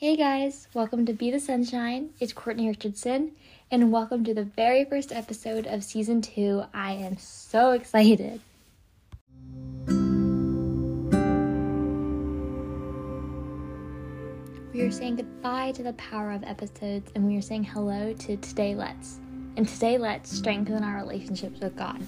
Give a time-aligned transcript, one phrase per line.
[0.00, 2.14] Hey guys, welcome to Be the Sunshine.
[2.20, 3.32] It's Courtney Richardson,
[3.70, 6.64] and welcome to the very first episode of season two.
[6.72, 8.40] I am so excited.
[14.72, 18.38] We are saying goodbye to the power of episodes, and we are saying hello to
[18.38, 19.18] Today Let's.
[19.58, 22.00] And today, let's strengthen our relationships with God.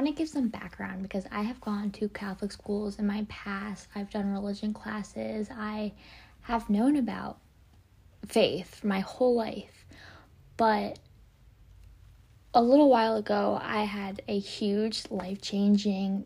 [0.00, 3.86] Want to give some background because I have gone to Catholic schools in my past.
[3.94, 5.48] I've done religion classes.
[5.54, 5.92] I
[6.40, 7.36] have known about
[8.26, 9.84] faith my whole life.
[10.56, 10.98] But
[12.54, 16.24] a little while ago, I had a huge life changing,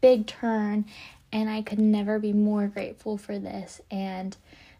[0.00, 0.86] big turn,
[1.30, 4.34] and I could never be more grateful for this and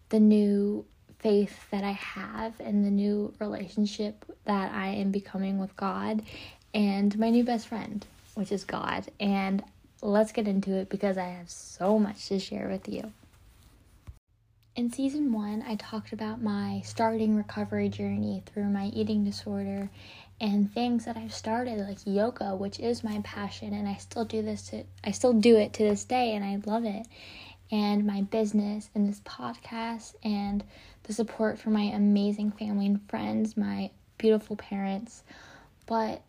[0.08, 0.86] the new
[1.18, 6.22] faith that I have and the new relationship that I am becoming with God
[6.74, 8.04] and my new best friend,
[8.34, 9.06] which is God.
[9.18, 9.62] And
[10.02, 13.12] let's get into it because I have so much to share with you.
[14.76, 19.90] In season one, I talked about my starting recovery journey through my eating disorder
[20.40, 24.40] and things that I've started like yoga, which is my passion, and I still do
[24.40, 24.68] this.
[24.68, 27.08] To, I still do it to this day, and I love it.
[27.72, 30.62] And my business and this podcast and
[31.02, 35.24] the support from my amazing family and friends, my beautiful parents.
[35.86, 36.22] But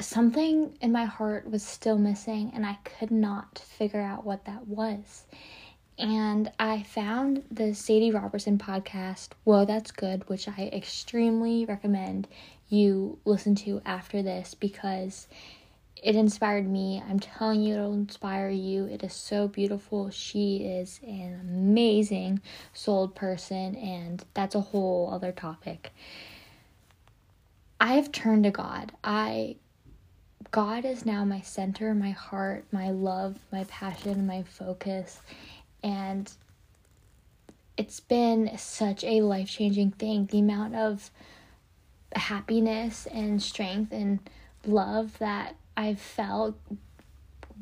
[0.00, 4.66] something in my heart was still missing, and I could not figure out what that
[4.66, 5.24] was.
[5.98, 12.26] And I found the Sadie Robertson podcast, Whoa, That's Good, which I extremely recommend
[12.68, 15.28] you listen to after this because
[16.02, 17.02] it inspired me.
[17.08, 18.86] I'm telling you, it'll inspire you.
[18.86, 20.10] It is so beautiful.
[20.10, 22.40] She is an amazing
[22.72, 25.92] souled person, and that's a whole other topic.
[27.80, 28.92] I have turned to God.
[29.04, 29.56] I
[30.52, 35.20] God is now my center, my heart, my love, my passion, my focus.
[35.82, 36.30] And
[37.78, 40.26] it's been such a life changing thing.
[40.26, 41.10] The amount of
[42.14, 44.20] happiness and strength and
[44.66, 46.54] love that I've felt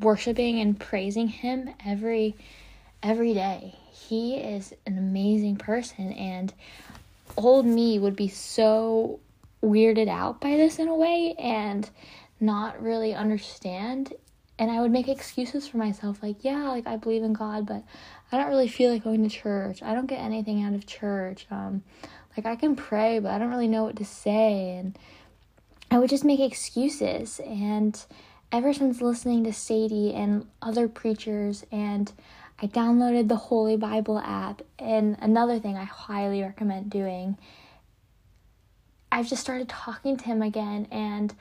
[0.01, 2.35] worshiping and praising him every
[3.05, 3.77] every day.
[3.93, 6.53] He is an amazing person and
[7.37, 9.21] old me would be so
[9.63, 11.89] weirded out by this in a way and
[12.41, 14.13] not really understand
[14.59, 17.83] and I would make excuses for myself like, yeah, like I believe in God, but
[18.31, 19.83] I don't really feel like going to church.
[19.83, 21.47] I don't get anything out of church.
[21.51, 21.83] Um
[22.37, 24.99] like I can pray, but I don't really know what to say and
[25.91, 28.01] I would just make excuses and
[28.53, 32.13] ever since listening to Sadie and other preachers and
[32.63, 37.39] I downloaded the Holy Bible app and another thing I highly recommend doing
[39.11, 41.35] I've just started talking to him again and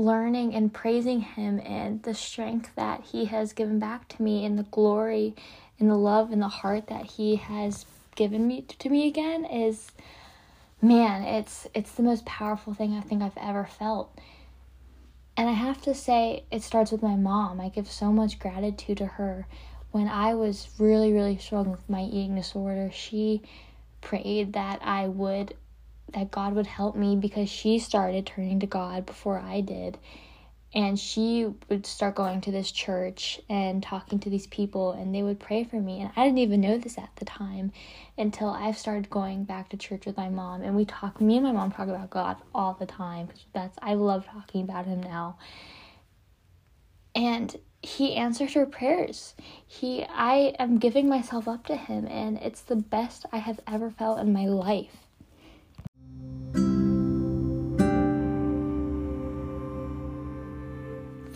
[0.00, 4.58] learning and praising Him and the strength that He has given back to me and
[4.58, 5.34] the glory
[5.78, 7.84] and the love and the heart that He has
[8.16, 9.92] given me to me again is
[10.82, 14.18] man it's it's the most powerful thing I think I've ever felt.
[15.36, 17.60] And I have to say it starts with my mom.
[17.60, 19.46] I give so much gratitude to her.
[19.90, 23.42] When I was really really struggling with my eating disorder she
[24.00, 25.54] prayed that I would
[26.14, 29.98] that God would help me because she started turning to God before I did.
[30.72, 35.22] And she would start going to this church and talking to these people, and they
[35.22, 36.00] would pray for me.
[36.00, 37.72] And I didn't even know this at the time
[38.16, 40.62] until I started going back to church with my mom.
[40.62, 43.78] And we talk, me and my mom talk about God all the time because that's,
[43.82, 45.38] I love talking about Him now.
[47.16, 49.34] And he answers her prayers.
[49.66, 53.90] He I am giving myself up to him and it's the best I have ever
[53.90, 55.06] felt in my life.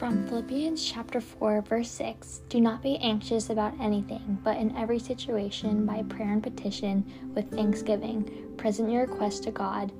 [0.04, 4.98] From Philippians chapter 4, verse 6 Do not be anxious about anything, but in every
[4.98, 9.92] situation, by prayer and petition, with thanksgiving, present your requests to God,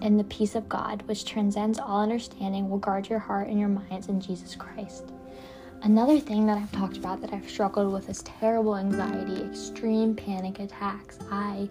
[0.00, 3.68] and the peace of God, which transcends all understanding, will guard your heart and your
[3.68, 5.12] minds in Jesus Christ.
[5.84, 10.60] Another thing that I've talked about that I've struggled with is terrible anxiety, extreme panic
[10.60, 11.18] attacks.
[11.28, 11.68] I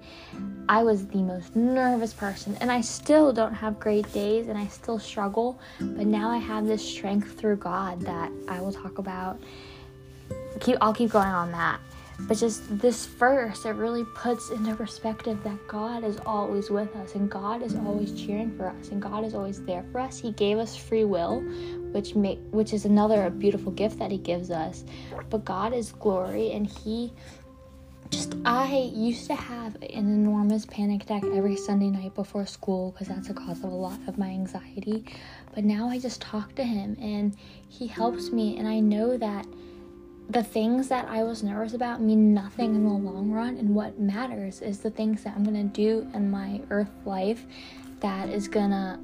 [0.67, 4.67] I was the most nervous person and I still don't have great days and I
[4.67, 9.39] still struggle, but now I have this strength through God that I will talk about.
[10.59, 11.79] Keep I'll keep going on that.
[12.19, 17.15] But just this verse, it really puts into perspective that God is always with us
[17.15, 20.19] and God is always cheering for us and God is always there for us.
[20.19, 21.41] He gave us free will,
[21.91, 24.83] which make which is another beautiful gift that he gives us.
[25.29, 27.11] But God is glory and he
[28.11, 33.07] just I used to have an enormous panic attack every Sunday night before school because
[33.07, 35.05] that's a cause of a lot of my anxiety.
[35.55, 37.35] But now I just talk to him and
[37.69, 39.45] he helps me and I know that
[40.31, 43.99] the things that I was nervous about mean nothing in the long run, and what
[43.99, 47.45] matters is the things that I'm gonna do in my earth life
[47.99, 48.99] that is gonna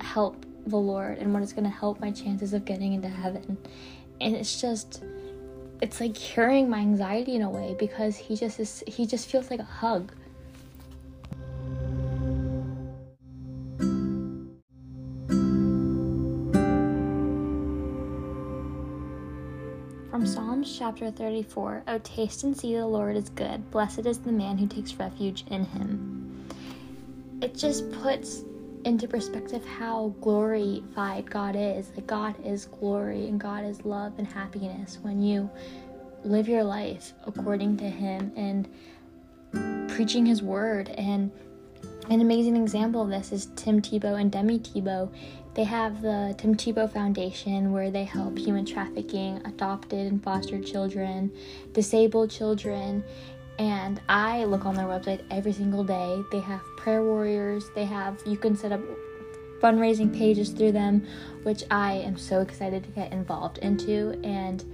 [0.00, 3.58] help the Lord and what is gonna help my chances of getting into heaven.
[4.20, 5.04] And it's just,
[5.82, 9.50] it's like curing my anxiety in a way because he just is, he just feels
[9.50, 10.12] like a hug.
[20.12, 23.70] From Psalms chapter 34 Oh, taste and see the Lord is good.
[23.70, 26.46] Blessed is the man who takes refuge in him.
[27.40, 28.42] It just puts
[28.84, 31.90] into perspective how glorified God is.
[31.96, 35.48] Like, God is glory and God is love and happiness when you
[36.24, 40.90] live your life according to Him and preaching His word.
[40.90, 41.30] And
[42.10, 45.10] an amazing example of this is Tim Tebow and Demi Tebow
[45.54, 51.30] they have the Tim Tebow Foundation where they help human trafficking, adopted and foster children,
[51.72, 53.04] disabled children,
[53.58, 56.22] and I look on their website every single day.
[56.32, 58.80] They have prayer warriors, they have you can set up
[59.60, 61.06] fundraising pages through them,
[61.44, 64.18] which I am so excited to get involved into.
[64.24, 64.64] And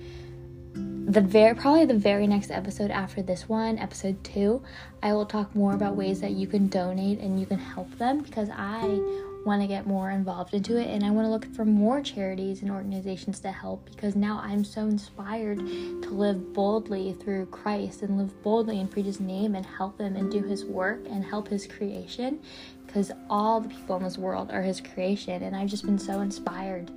[0.74, 4.62] the very probably the very next episode after this one, episode 2,
[5.02, 8.22] I will talk more about ways that you can donate and you can help them
[8.22, 9.00] because I
[9.48, 12.60] want to get more involved into it and I want to look for more charities
[12.60, 18.18] and organizations to help because now I'm so inspired to live boldly through Christ and
[18.18, 21.48] live boldly and preach his name and help him and do his work and help
[21.48, 22.40] his creation
[22.86, 26.20] because all the people in this world are his creation and I've just been so
[26.20, 26.90] inspired.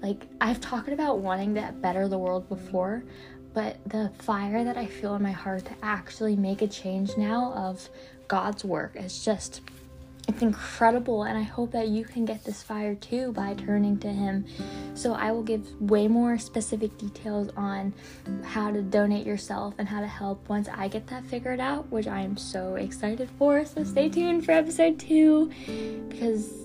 [0.00, 3.04] Like I've talked about wanting to better the world before,
[3.52, 7.52] but the fire that I feel in my heart to actually make a change now
[7.52, 7.90] of
[8.26, 9.60] God's work is just
[10.28, 14.08] it's incredible and i hope that you can get this fire too by turning to
[14.08, 14.44] him.
[14.94, 17.92] So i will give way more specific details on
[18.42, 22.06] how to donate yourself and how to help once i get that figured out which
[22.06, 23.64] i am so excited for.
[23.64, 25.50] So stay tuned for episode two
[26.08, 26.64] because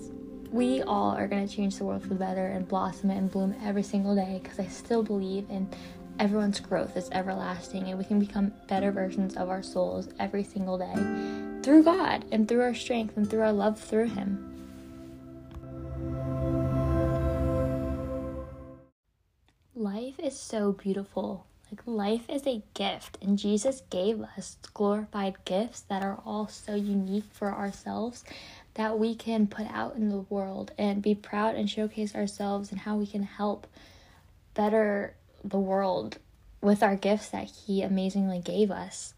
[0.50, 3.30] we all are going to change the world for the better and blossom it and
[3.30, 5.68] bloom every single day because i still believe in
[6.20, 10.76] everyone's growth is everlasting and we can become better versions of our souls every single
[10.76, 10.94] day
[11.62, 14.46] through God and through our strength and through our love through Him.
[19.74, 21.46] Life is so beautiful.
[21.72, 26.74] Like, life is a gift, and Jesus gave us glorified gifts that are all so
[26.74, 28.24] unique for ourselves
[28.74, 32.80] that we can put out in the world and be proud and showcase ourselves and
[32.80, 33.66] how we can help
[34.52, 35.14] better
[35.44, 36.18] the world
[36.60, 39.14] with our gifts that He amazingly gave us.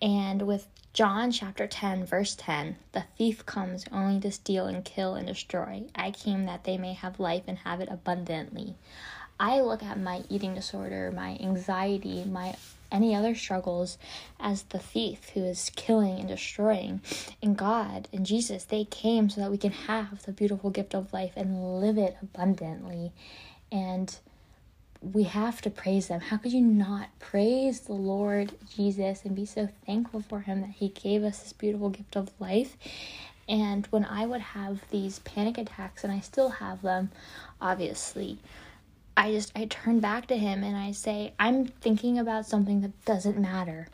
[0.00, 5.14] And with John chapter 10, verse 10 The thief comes only to steal and kill
[5.14, 5.84] and destroy.
[5.94, 8.74] I came that they may have life and have it abundantly.
[9.40, 12.54] I look at my eating disorder, my anxiety, my
[12.92, 13.96] any other struggles
[14.38, 17.00] as the thief who is killing and destroying.
[17.42, 21.12] And God and Jesus, they came so that we can have the beautiful gift of
[21.12, 23.12] life and live it abundantly.
[23.72, 24.14] And
[25.02, 26.20] we have to praise them.
[26.20, 30.70] How could you not praise the Lord Jesus and be so thankful for him that
[30.70, 32.76] he gave us this beautiful gift of life?
[33.48, 37.10] And when I would have these panic attacks, and I still have them,
[37.60, 38.38] obviously,
[39.16, 43.04] I just I turn back to him and I say, I'm thinking about something that
[43.04, 43.88] doesn't matter.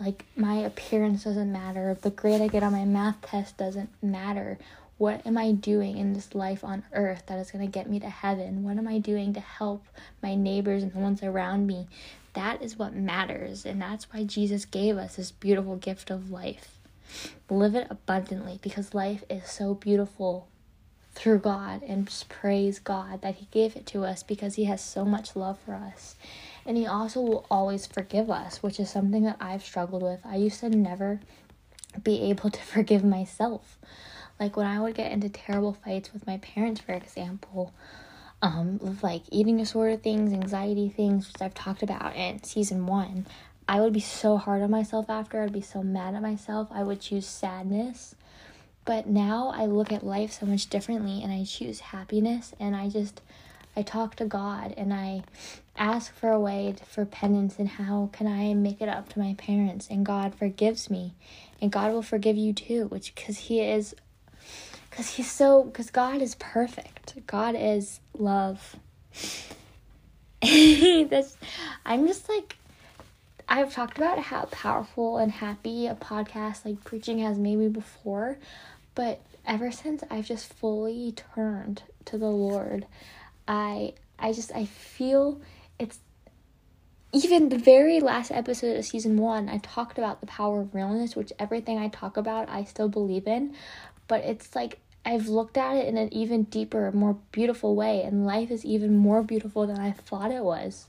[0.00, 1.96] Like my appearance doesn't matter.
[2.00, 4.58] The grade I get on my math test doesn't matter
[4.96, 7.98] what am I doing in this life on earth that is going to get me
[8.00, 8.62] to heaven?
[8.62, 9.84] What am I doing to help
[10.22, 11.88] my neighbors and the ones around me?
[12.34, 16.78] That is what matters, and that's why Jesus gave us this beautiful gift of life.
[17.48, 20.48] Live it abundantly because life is so beautiful
[21.14, 24.82] through God, and just praise God that He gave it to us because He has
[24.82, 26.16] so much love for us.
[26.66, 30.20] And He also will always forgive us, which is something that I've struggled with.
[30.24, 31.20] I used to never
[32.02, 33.78] be able to forgive myself.
[34.44, 37.72] Like when I would get into terrible fights with my parents, for example,
[38.42, 43.24] um, like eating disorder things, anxiety things, which I've talked about in season one,
[43.66, 45.42] I would be so hard on myself after.
[45.42, 46.68] I'd be so mad at myself.
[46.70, 48.16] I would choose sadness.
[48.84, 52.90] But now I look at life so much differently and I choose happiness and I
[52.90, 53.22] just
[53.74, 55.22] I talk to God and I
[55.74, 59.18] ask for a way to, for penance and how can I make it up to
[59.18, 61.14] my parents and God forgives me
[61.62, 63.96] and God will forgive you too which cuz he is
[64.94, 68.76] because he's so because god is perfect god is love
[70.40, 71.36] this
[71.84, 72.56] i'm just like
[73.48, 78.38] i've talked about how powerful and happy a podcast like preaching has made me before
[78.94, 82.86] but ever since i've just fully turned to the lord
[83.48, 85.40] i i just i feel
[85.76, 85.98] it's
[87.12, 91.14] even the very last episode of season one, I talked about the power of realness,
[91.14, 93.54] which everything I talk about, I still believe in.
[94.08, 98.24] But it's like I've looked at it in an even deeper, more beautiful way, and
[98.24, 100.86] life is even more beautiful than I thought it was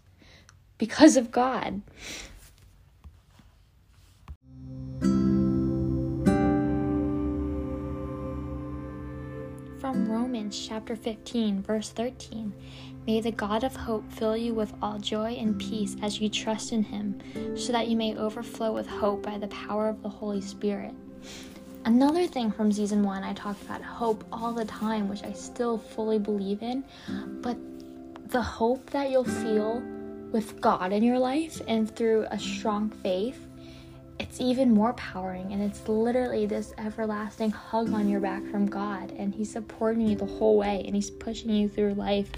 [0.77, 1.81] because of God.
[9.79, 12.53] From Romans chapter 15, verse 13
[13.05, 16.71] May the God of hope fill you with all joy and peace as you trust
[16.71, 17.19] in him,
[17.55, 20.93] so that you may overflow with hope by the power of the Holy Spirit.
[21.85, 25.77] Another thing from season one, I talk about hope all the time, which I still
[25.77, 26.83] fully believe in,
[27.41, 27.55] but
[28.31, 29.83] the hope that you'll feel
[30.31, 33.39] with God in your life and through a strong faith,
[34.19, 35.53] it's even more powering.
[35.53, 39.11] And it's literally this everlasting hug on your back from God.
[39.11, 42.31] And He's supporting you the whole way and He's pushing you through life.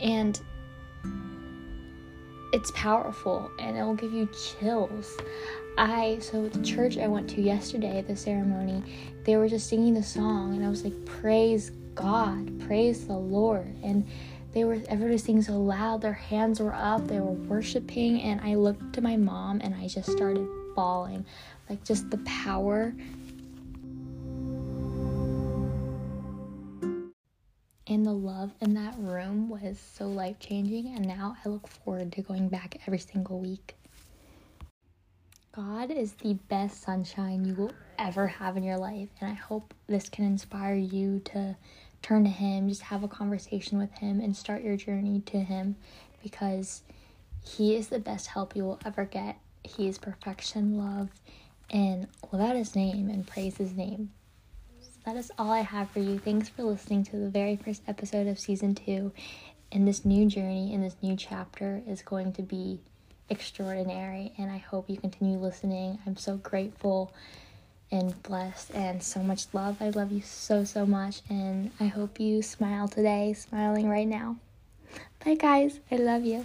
[0.00, 0.40] And
[2.54, 4.28] it's powerful and it'll give you
[4.58, 5.16] chills.
[5.76, 8.82] I so the church I went to yesterday, the ceremony,
[9.24, 13.74] they were just singing the song and I was like, Praise God, praise the Lord.
[13.82, 14.06] And
[14.54, 18.54] they were everybody singing so loud their hands were up they were worshiping and i
[18.54, 21.26] looked to my mom and i just started bawling
[21.68, 22.94] like just the power
[27.86, 32.12] and the love in that room was so life changing and now i look forward
[32.12, 33.74] to going back every single week
[35.54, 39.72] god is the best sunshine you will ever have in your life and i hope
[39.86, 41.56] this can inspire you to
[42.04, 45.74] turn to Him, just have a conversation with Him, and start your journey to Him
[46.22, 46.82] because
[47.42, 49.38] He is the best help you will ever get.
[49.64, 51.08] He is perfection, love,
[51.70, 54.10] and live out His name and praise His name.
[54.82, 56.18] So that is all I have for you.
[56.18, 59.12] Thanks for listening to the very first episode of season two.
[59.72, 62.80] And this new journey in this new chapter is going to be
[63.28, 65.98] extraordinary, and I hope you continue listening.
[66.06, 67.12] I'm so grateful
[67.90, 69.76] and blessed and so much love.
[69.80, 71.22] I love you so, so much.
[71.28, 74.36] And I hope you smile today, smiling right now.
[75.24, 75.80] Bye, guys.
[75.90, 76.44] I love you.